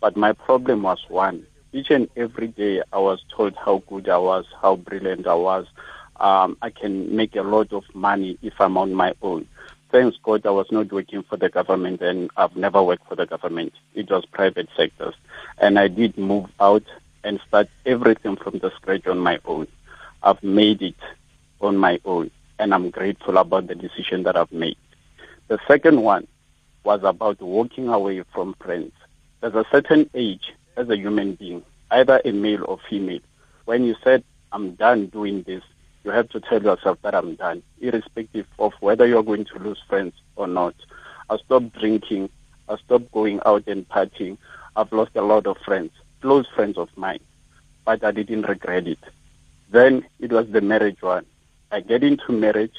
[0.00, 1.46] But my problem was one.
[1.72, 5.66] Each and every day I was told how good I was, how brilliant I was.
[6.16, 9.46] Um, I can make a lot of money if I'm on my own.
[9.90, 13.26] Thanks God I was not working for the government and I've never worked for the
[13.26, 13.74] government.
[13.94, 15.14] It was private sectors.
[15.58, 16.84] And I did move out
[17.22, 19.66] and start everything from the scratch on my own.
[20.22, 20.96] I've made it
[21.60, 24.76] on my own and I'm grateful about the decision that I've made.
[25.48, 26.28] The second one
[26.84, 28.92] was about walking away from friends.
[29.40, 33.20] There's a certain age as a human being, either a male or female,
[33.64, 35.62] when you said, I'm done doing this,
[36.04, 39.80] you have to tell yourself that I'm done, irrespective of whether you're going to lose
[39.88, 40.74] friends or not.
[41.28, 42.30] I stopped drinking.
[42.68, 44.38] I stopped going out and partying.
[44.76, 47.20] I've lost a lot of friends, close friends of mine,
[47.84, 48.98] but I didn't regret it.
[49.70, 51.26] Then it was the marriage one.
[51.70, 52.74] I get into marriage.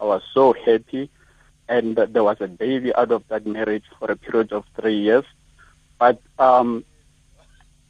[0.00, 1.10] I was so happy.
[1.68, 5.24] And there was a baby out of that marriage for a period of three years.
[5.98, 6.84] But um,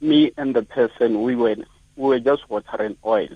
[0.00, 1.56] me and the person, we were,
[1.96, 3.28] we were just watering oil.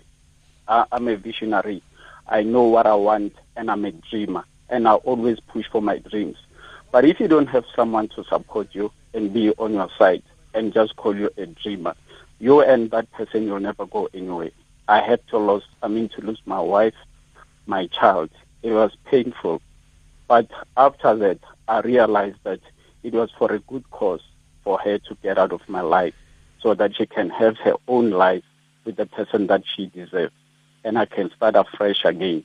[0.69, 1.83] I, I'm a visionary.
[2.29, 4.45] I know what I want, and I'm a dreamer.
[4.69, 6.37] And I always push for my dreams.
[6.93, 10.23] But if you don't have someone to support you and be on your side
[10.55, 11.95] and just call you a dreamer,
[12.39, 14.51] you and that person will never go anywhere.
[14.87, 16.95] I had to lose, I mean, to lose my wife,
[17.69, 18.31] my child.
[18.63, 19.63] It was painful.
[20.27, 22.61] But after that, I realized that
[23.03, 24.23] it was for a good cause
[24.65, 26.15] for her to get out of my life
[26.61, 28.43] so that she can have her own life
[28.85, 30.35] with the person that she deserves.
[30.85, 32.43] And I can start afresh again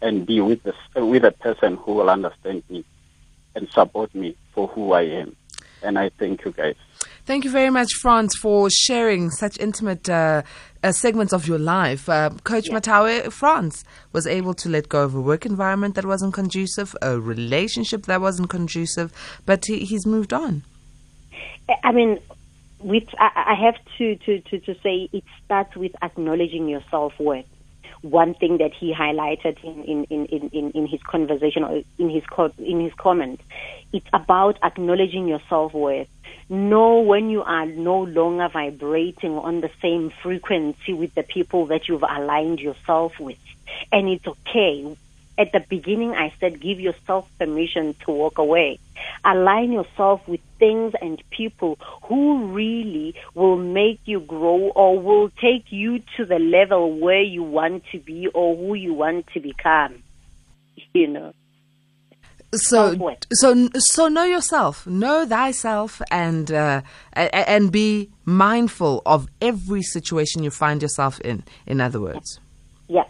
[0.00, 2.84] and be with, the, with a person who will understand me
[3.54, 5.34] and support me for who I am.
[5.82, 6.74] And I thank you guys.
[7.24, 10.42] Thank you very much, Franz, for sharing such intimate uh,
[10.82, 12.08] uh, segments of your life.
[12.08, 12.74] Uh, Coach yeah.
[12.78, 17.18] Mathawe, Franz, was able to let go of a work environment that wasn't conducive, a
[17.18, 19.12] relationship that wasn't conducive,
[19.44, 20.62] but he, he's moved on.
[21.82, 22.20] I mean,
[22.78, 27.18] with I, I have to, to, to, to say it starts with acknowledging your self
[27.18, 27.44] worth
[28.02, 32.24] one thing that he highlighted in, in, in, in, in his conversation or in his
[32.26, 33.40] co- in his comment.
[33.92, 36.08] It's about acknowledging your self worth.
[36.48, 41.88] Know when you are no longer vibrating on the same frequency with the people that
[41.88, 43.38] you've aligned yourself with.
[43.90, 44.96] And it's okay.
[45.38, 48.78] At the beginning, I said give yourself permission to walk away.
[49.24, 55.70] Align yourself with things and people who really will make you grow or will take
[55.70, 60.02] you to the level where you want to be or who you want to become.
[60.92, 61.34] You know.
[62.54, 62.96] So,
[63.32, 70.50] so, so know yourself, know thyself, and uh, and be mindful of every situation you
[70.50, 71.44] find yourself in.
[71.66, 72.40] In other words.
[72.88, 73.04] Yeah.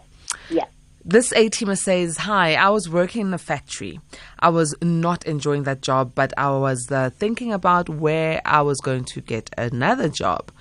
[0.49, 0.65] Yeah.
[1.09, 3.97] This A teamer says, Hi, I was working in a factory.
[4.41, 8.81] I was not enjoying that job, but I was uh, thinking about where I was
[8.81, 10.51] going to get another job.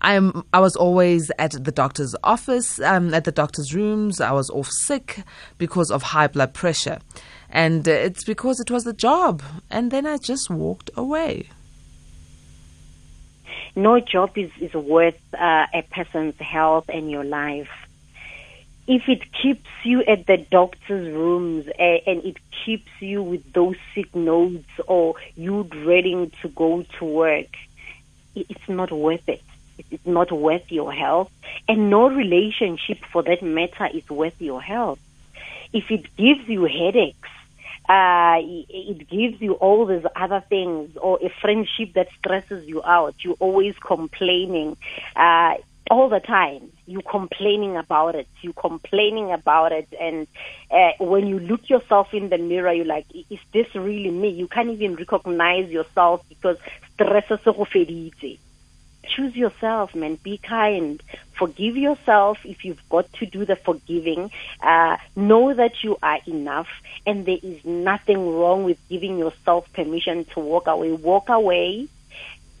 [0.00, 4.20] I'm, I was always at the doctor's office, um, at the doctor's rooms.
[4.20, 5.24] I was off sick
[5.58, 7.00] because of high blood pressure.
[7.50, 9.42] And uh, it's because it was the job.
[9.70, 11.48] And then I just walked away.
[13.74, 17.68] no job is, is worth uh, a person's health and your life.
[18.86, 23.76] If it keeps you at the doctor's rooms uh, and it keeps you with those
[23.94, 27.46] sick notes or you dreading to go to work,
[28.34, 29.42] it's not worth it.
[29.78, 31.30] It- It's not worth your health.
[31.68, 35.00] And no relationship for that matter is worth your health.
[35.72, 37.28] If it gives you headaches,
[37.88, 42.82] uh, it it gives you all these other things, or a friendship that stresses you
[42.84, 43.14] out.
[43.22, 44.76] You're always complaining
[45.16, 45.54] uh,
[45.90, 46.72] all the time.
[46.86, 48.28] You're complaining about it.
[48.40, 50.26] You're complaining about it, and
[50.70, 54.48] uh, when you look yourself in the mirror, you're like, "Is this really me?" You
[54.48, 56.56] can't even recognize yourself because
[56.94, 58.38] stress is feditse
[59.10, 60.16] choose yourself, man.
[60.16, 61.02] Be kind.
[61.32, 64.30] Forgive yourself if you've got to do the forgiving.
[64.62, 66.68] Uh, know that you are enough,
[67.06, 70.92] and there is nothing wrong with giving yourself permission to walk away.
[70.92, 71.88] Walk away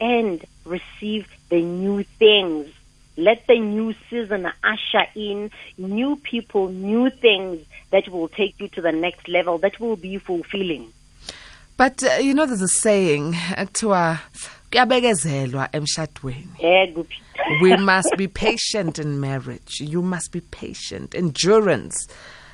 [0.00, 2.68] and receive the new things.
[3.16, 8.80] Let the new season usher in new people, new things that will take you to
[8.80, 10.92] the next level, that will be fulfilling.
[11.76, 14.18] But uh, you know, there's a saying, ekuthiwa
[14.70, 16.48] kuyabekezelwa emshadweni.
[16.60, 17.20] Eh, Guphi?
[17.62, 19.80] we must be patient in marriage.
[19.80, 21.14] You must be patient.
[21.14, 22.06] Endurance.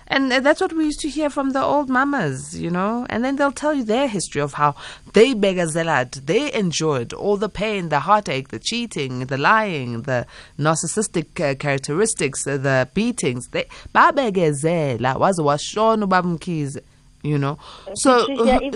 [0.09, 3.07] And that's what we used to hear from the old mamas, you know.
[3.11, 4.77] And then they'll tell you their history of how
[5.15, 10.27] they begazelad, they enjoyed all the pain, the heartache, the cheating, the lying, the
[10.59, 13.49] narcissistic uh, characteristics, uh, the beatings.
[13.49, 16.79] They babegezela waze washona ubamkhize,
[17.23, 17.59] you know.
[17.95, 18.27] So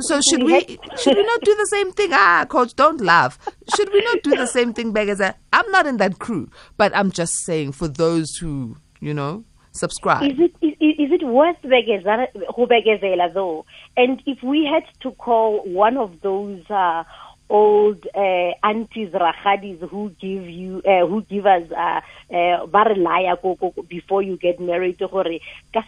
[0.01, 0.61] so should we
[0.99, 2.11] should we not do the same thing?
[2.13, 3.39] Ah, coach, don't laugh.
[3.77, 5.35] Should we not do the same thing, Begazela?
[5.53, 10.31] I'm not in that crew, but I'm just saying for those who, you know, subscribe.
[10.31, 13.65] Is it is, is it worth begezela who begezela though?
[13.97, 17.05] And if we had to call one of those uh,
[17.49, 22.01] old uh, aunties rachadis who give you uh, who give us uh,
[22.35, 25.25] uh, ba re before you get married gore
[25.73, 25.83] ka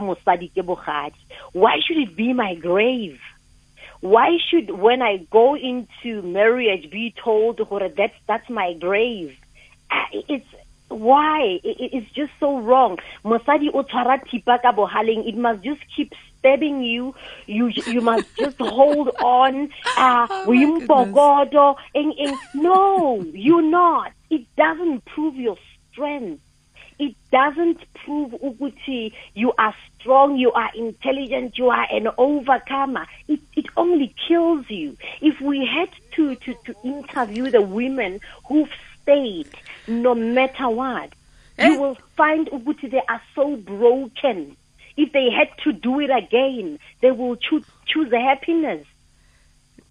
[0.00, 1.16] mosadi ke
[1.52, 3.20] why should it be my grave
[4.00, 9.36] why should when I go into marriage be told gore that's that's my grave
[9.92, 10.46] Ah, it's
[10.92, 11.60] why?
[11.64, 12.98] It's just so wrong.
[13.24, 15.26] Mosadi o tshwara thipa ka bohaleng.
[15.26, 17.14] It must just keep stabbing you.
[17.46, 19.70] You you must just hold on.
[19.96, 22.38] Uh Oh eng- eng.
[22.54, 24.12] no you're not.
[24.30, 25.56] It doesn't prove your
[25.90, 26.42] strength.
[26.98, 33.06] It doesn't prove ukuthi you are strong, you are intelligent, you are an overcomer.
[33.28, 34.96] It, it only kills you.
[35.20, 38.70] If we had to, to, to interview the women who've
[39.02, 39.48] stayed
[39.86, 41.12] no matter what,
[41.58, 41.76] you eh?
[41.76, 44.56] will find ukuthi they are so broken.
[44.96, 48.86] If they had to do it again, they will choose, choose the happiness.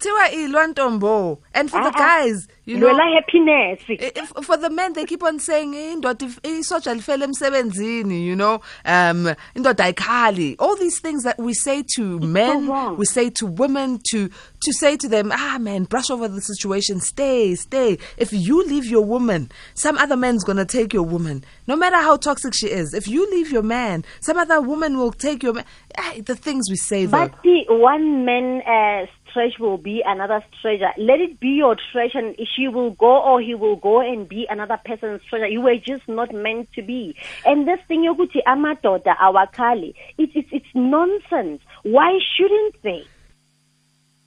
[0.02, 1.38] Tiwa ilwa ntombo.
[1.54, 2.22] And for the Ah, ah.
[2.24, 3.80] guys, you know, Lwela happiness.
[3.88, 8.34] if, for the men they keep on saying "Eh, indoda if- isoja lifele emsebenzini you
[8.36, 12.96] know um indoda ayikhali all these things that we say to men wrong.
[12.96, 14.28] we say to women to
[14.60, 18.86] to say to them ah man brush over the situation stay stay if you leave
[18.86, 22.94] your woman some other man's gonna take your woman no matter how toxic she is
[22.94, 25.64] if you leave your man some other woman will take your man
[25.98, 30.44] ah, the things we say though But the one man uh, stretch will be another
[30.60, 30.92] treasure.
[30.96, 34.46] Let it be your treasure, and she will go or he will go and be
[34.48, 35.48] another person's treasure.
[35.48, 37.16] You were just not meant to be.
[37.44, 41.60] And this thing, yokuthi amadoda awakali, it's it's it's nonsense.
[41.82, 43.04] Why shouldn't they?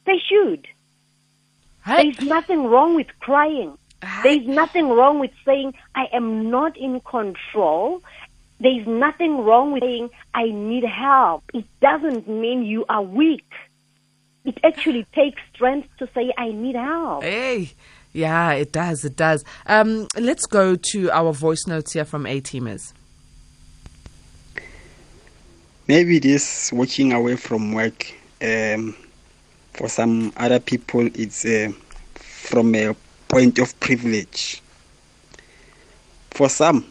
[0.06, 0.68] They should.
[1.86, 3.78] There's nothing wrong with crying.
[4.24, 8.02] There's nothing wrong with saying, I am not in control.
[8.60, 11.44] There's nothing wrong with saying, I need help.
[11.54, 13.50] It doesn't mean you are weak.
[14.46, 17.24] It actually takes strength to say, I need help.
[17.24, 17.72] Hey,
[18.14, 19.04] yeah, it does.
[19.04, 19.44] It does.
[19.66, 22.94] Um, let's go to our voice notes here from A teamers.
[25.88, 28.96] maybe this walking away from work um,
[29.74, 31.72] for some other people it's uh,
[32.16, 32.96] from a
[33.28, 34.62] point of privilege
[36.32, 36.86] for some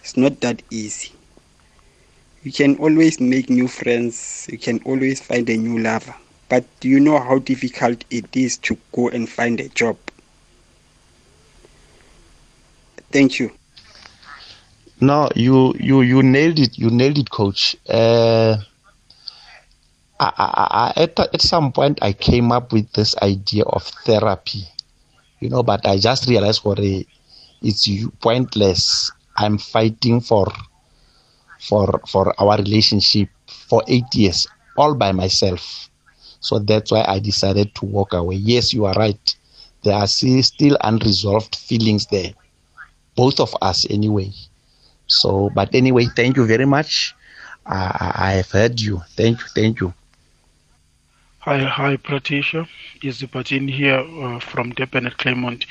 [0.00, 1.12] it's not that easy
[2.42, 6.14] you can always make new friends you can always find a new lover
[6.48, 9.96] but do you know how difficult it is to go and find a job
[13.12, 13.50] thank you
[15.00, 16.76] No, you you you nailed it.
[16.76, 17.76] You nailed it, coach.
[17.88, 18.56] Uh,
[20.18, 24.64] I, I, I, at at some point, I came up with this idea of therapy,
[25.38, 25.62] you know.
[25.62, 27.06] But I just realized what a,
[27.62, 27.88] it's
[28.20, 29.12] pointless.
[29.36, 30.50] I'm fighting for
[31.60, 35.87] for for our relationship for eight years all by myself.
[36.40, 38.36] So that's why I decided to walk away.
[38.36, 39.36] Yes, you are right.
[39.84, 42.32] There are still unresolved feelings there,
[43.14, 44.32] both of us anyway.
[45.06, 47.14] So, but anyway, thank you very much.
[47.66, 49.02] I, have heard you.
[49.16, 49.92] Thank you, thank you.
[51.40, 52.66] Hi, hi, Pratisha.
[53.02, 55.66] Is Patin here uh, from Durban at Claremont.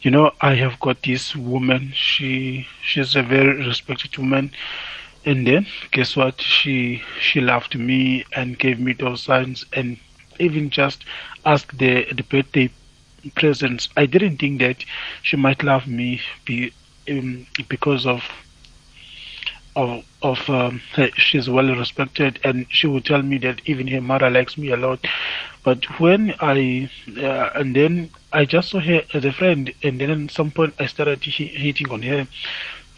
[0.00, 1.92] You know, I have got this woman.
[1.94, 4.50] She she's a very respected woman,
[5.24, 6.40] and then guess what?
[6.40, 9.98] She she loved me and gave me those signs, and
[10.38, 11.04] even just
[11.44, 12.70] asked the the birthday
[13.34, 13.88] presents.
[13.96, 14.84] I didn't think that
[15.22, 16.72] she might love me be
[17.10, 18.22] um, because of
[19.76, 20.80] of of um,
[21.16, 24.76] she's well respected and she would tell me that even her mother likes me a
[24.76, 25.00] lot
[25.64, 30.10] but when i uh, and then i just saw her as a friend and then
[30.10, 32.26] at some point i started hating on her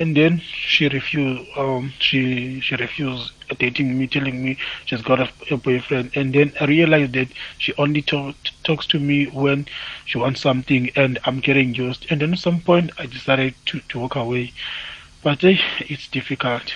[0.05, 5.29] and then she refused um she she refused dating me telling me she's got a,
[5.51, 6.11] a boyfriend.
[6.15, 7.29] And then i realized that
[7.59, 8.35] she only talk,
[8.65, 9.67] talks to me when
[10.05, 12.07] she wants something and i'm getting used.
[12.11, 14.53] And then at some point i decided to, to walk away.
[15.23, 16.75] But eh, it's difficult.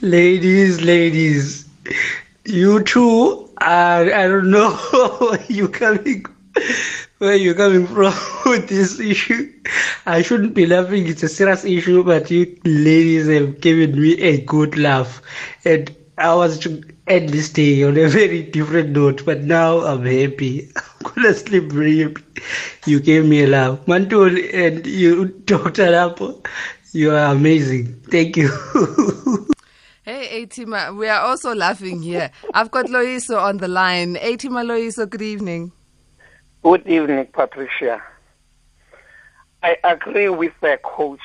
[0.00, 1.68] Ladies, ladies,
[2.44, 6.24] you two are, I don't know you coming,
[7.18, 8.14] where you coming from
[8.50, 9.52] with this issue.
[10.06, 14.40] I shouldn't be laughing, it's a serious issue, but you ladies have given me a
[14.40, 15.20] good laugh.
[15.64, 20.04] And I was to end this day on a very different note, but now I'm
[20.04, 20.70] happy.
[20.76, 22.22] I'm gonna sleep very happy.
[22.86, 23.78] You gave me a laugh.
[23.86, 25.90] Mantul and you, Dr.
[25.90, 26.42] Lapo,
[26.92, 28.00] you are amazing.
[28.10, 28.48] Thank you.
[30.02, 32.30] Hey, Atima, we are also laughing here.
[32.54, 34.14] I've got Loyiso on the line.
[34.14, 35.70] Atima Loyiso, good evening.
[36.68, 38.02] Good evening, Patricia.
[39.62, 41.22] I agree with the coach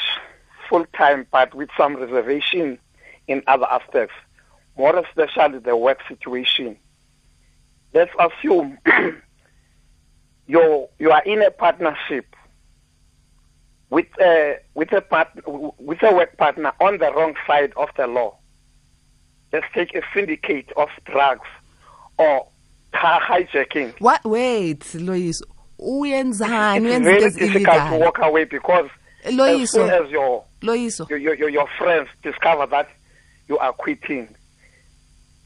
[0.69, 2.79] full time, but with some reservation
[3.27, 4.15] in other aspects,
[4.77, 6.77] more especially the work situation.
[7.93, 8.77] Let's assume
[10.47, 12.37] you you are in a partnership
[13.89, 18.07] with a with a part, with a work partner on the wrong side of the
[18.07, 18.37] law.
[19.51, 21.49] Let's take a syndicate of drugs
[22.17, 22.47] or
[22.93, 23.99] hijacking.
[23.99, 24.23] What?
[24.23, 25.43] Wait, Loyiso.
[25.79, 26.85] Uyenzani?
[26.85, 28.89] It's very difficult to walk away because
[29.25, 31.09] as soon as your, Loyiso.
[31.09, 32.89] your, your, your, your friends discover that
[33.47, 34.33] you are quitting,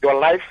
[0.02, 0.42] your life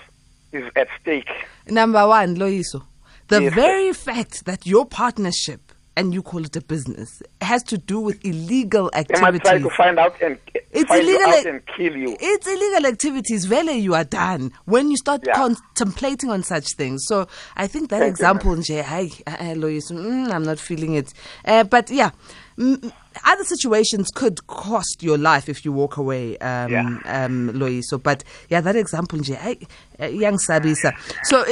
[0.51, 1.29] is at stake.
[1.67, 2.83] Number one, Loyiso.
[3.27, 5.66] The Yes, very fact that your partnership,
[5.97, 9.63] and you call it a business, has to do with illegal They might try activities.
[9.63, 10.37] to find out and
[10.71, 12.15] It's find illegal out and kill you.
[12.19, 13.45] It's illegal activities.
[13.45, 15.33] Vele, you are done when you start Yeah.
[15.33, 17.03] contemplating on such things.
[17.07, 21.11] So I think that Thank example, nje, hi, uh, uh, mm, I'm not feeling it.
[21.43, 22.11] Uh, but yeah,
[22.59, 22.91] mm,
[23.25, 27.25] other situations could cost your life if you walk away, um, Yeah.
[27.25, 27.97] um, Loyiso.
[28.01, 29.67] But yeah, that example, nje,
[29.99, 30.93] uh, young Sabisa.
[31.23, 31.43] So,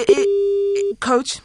[0.99, 1.39] coach,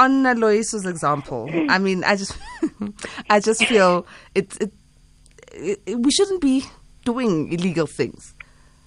[0.00, 2.36] on Loyiso's example, I mean, I just,
[3.30, 4.72] I just feel it, it,
[5.84, 6.64] it, we shouldn't be
[7.04, 8.34] doing illegal things.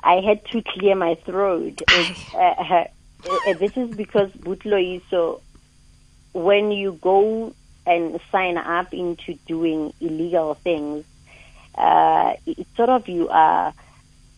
[0.04, 1.82] I had to clear my throat.
[1.88, 5.42] It's, uh, uh, this is because Butlo so
[6.34, 7.54] when you go
[7.86, 11.06] and sign up into doing illegal things,
[11.76, 13.74] uh, it's sort of you are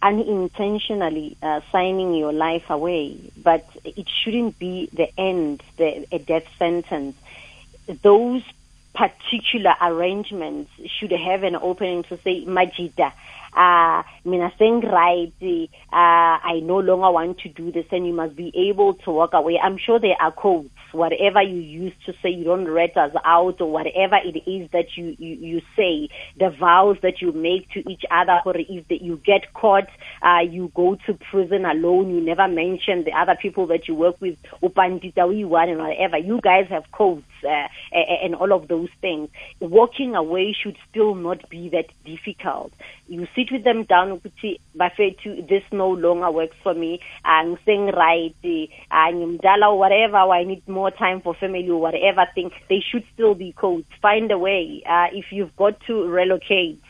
[0.05, 6.45] unintentionally uh, signing your life away, but it shouldn't be the end, the, a death
[6.59, 7.15] sentence.
[8.03, 8.43] Those
[8.93, 13.13] particular arrangements should have an opening to say, Majida,
[13.53, 18.51] uh, mina right, uh, I no longer want to do this and you must be
[18.69, 19.57] able to walk away.
[19.57, 23.61] I'm sure there are codes whatever you use to say you don't rat us out
[23.61, 27.79] or whatever it is that you, you, you say, the vows that you make to
[27.89, 29.87] each other, or if the, you get caught,
[30.21, 34.19] uh, you go to prison alone, you never mention the other people that you work
[34.21, 36.17] with, one and whatever.
[36.17, 39.29] You guys have codes uh, and all of those things.
[39.59, 42.73] Walking away should still not be that difficult.
[43.07, 44.19] You sit with them down,
[44.75, 46.99] Bafetu, this no longer works for me.
[47.23, 48.35] I'm saying right,
[48.89, 52.51] I'm or whatever, I need more time for family or whatever thing.
[52.67, 53.87] They should still be codes.
[54.01, 54.81] Find a way.
[54.87, 56.81] Uh, if you've got to relocate,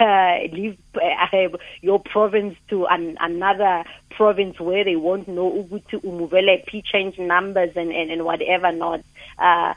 [0.00, 1.48] uh, leave uh,
[1.80, 7.70] your province to an, another province where they won't know to umuvele p change numbers
[7.76, 9.00] and, and, and whatever not
[9.38, 9.74] uh,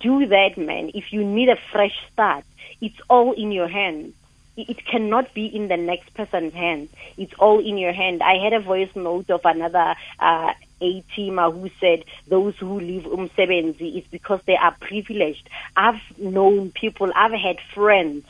[0.00, 2.44] do that man if you need a fresh start
[2.80, 4.12] it's all in your hands
[4.56, 6.90] it cannot be in the next person's hands.
[7.16, 8.22] It's all in your hand.
[8.22, 13.04] I had a voice note of another uh, A teamer who said those who leave
[13.04, 15.48] umsebenzi is because they are privileged.
[15.76, 18.24] I've known people, I've had friends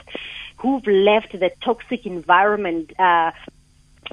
[0.59, 3.33] who've left the toxic environment, uh,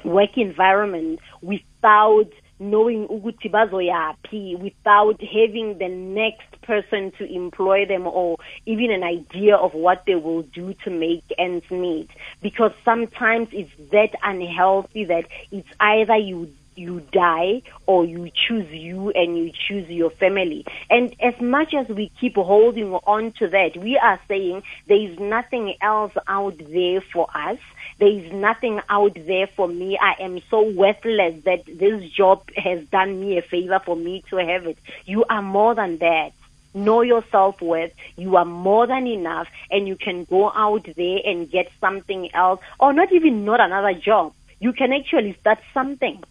[0.04, 2.30] work environment without
[2.60, 8.36] knowing ukuthi bazoyaphi without having the next person to employ them or
[8.66, 12.10] even an idea of what they will do to make ends meet
[12.42, 19.10] because sometimes it's that unhealthy that it's either you you die or you choose you
[19.10, 20.64] and you choose your family.
[20.88, 25.18] And as much as we keep holding on to that, we are saying there is
[25.18, 27.58] nothing else out there for us.
[28.00, 29.96] There is nothing out there for me.
[29.98, 34.36] I am so worthless that this job has done me a favor for me to
[34.36, 34.78] have it.
[35.04, 36.32] You are more than that
[36.74, 37.92] know your self worth.
[38.16, 42.60] You are more than enough, and you can go out there and get something else,
[42.78, 44.34] or not even not another job.
[44.60, 46.22] You can actually start something.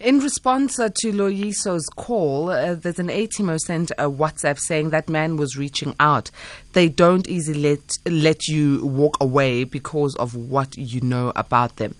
[0.00, 5.08] In response uh, to Loyiso's call, uh, there's an ATMO sent a WhatsApp saying that
[5.08, 6.32] man was reaching out.
[6.72, 11.94] They don't easily let, let you walk away because of what you know about them.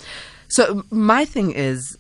[0.49, 1.97] So, my thing is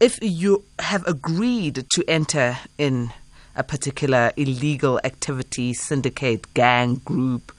[0.00, 3.10] if you have agreed to enter in
[3.54, 7.52] a particular illegal activity, syndicate, gang, group,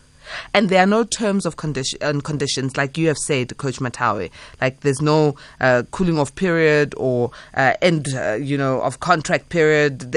[0.54, 4.30] and there are no terms of condition and conditions like you have said, Coach Mathawe.
[4.62, 9.50] Like there's no uh, cooling off period or uh, end, uh, you know, of contract
[9.50, 10.16] period.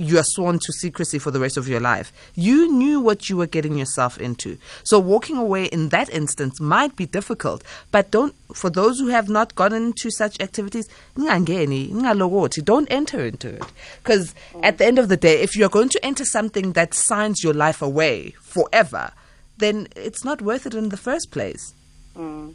[0.00, 2.12] you are sworn to secrecy for the rest of your life.
[2.34, 4.56] You knew what you were getting yourself into.
[4.82, 9.28] So walking away in that instance might be difficult, but don't for those who have
[9.28, 13.62] not gone into such activities, don't enter into it.
[14.02, 17.44] Because at the end of the day, if you're going to enter something that signs
[17.44, 19.12] your life away forever,
[19.60, 21.74] then it's not worth it in the first place.
[22.16, 22.54] Mm.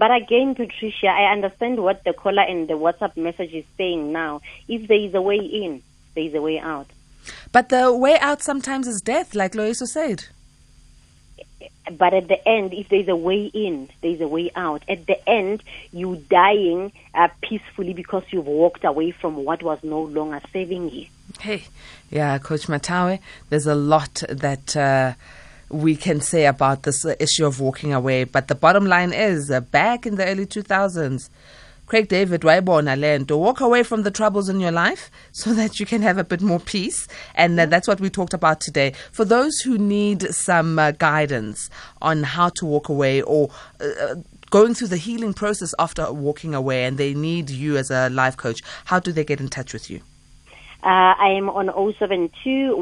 [0.00, 4.40] But again, Patricia, I understand what the caller and the WhatsApp message is saying now.
[4.66, 5.82] If there is a way in,
[6.14, 6.86] there is a way out.
[7.52, 10.24] But the way out sometimes is death, like Loyiso said.
[11.98, 14.82] But at the end, if there's a way in, there's a way out.
[14.88, 15.62] At the end,
[15.92, 21.06] you dying uh, peacefully because you've walked away from what was no longer saving you.
[21.40, 21.64] Hey,
[22.10, 23.18] yeah, Coach Mathawe,
[23.50, 24.74] there's a lot that.
[24.74, 25.12] Uh,
[25.70, 28.24] we can say about this issue of walking away.
[28.24, 31.30] But the bottom line is, uh, back in the early 2000s,
[31.86, 35.86] Craig David Waibona to walk away from the troubles in your life so that you
[35.86, 37.08] can have a bit more peace.
[37.34, 38.92] And uh, that's what we talked about today.
[39.10, 41.68] For those who need some uh, guidance
[42.00, 43.50] on how to walk away or
[43.80, 44.14] uh, uh,
[44.50, 48.36] going through the healing process after walking away and they need you as a life
[48.36, 50.00] coach, how do they get in touch with you?
[50.82, 52.74] Uh, I am on 072